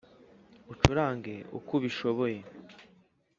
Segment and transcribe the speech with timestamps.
[0.71, 2.39] Ucurange uko ubishoboye,